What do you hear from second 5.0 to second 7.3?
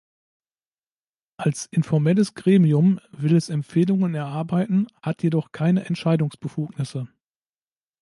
jedoch keine Entscheidungsbefugnisse.